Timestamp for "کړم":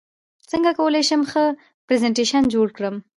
2.77-2.95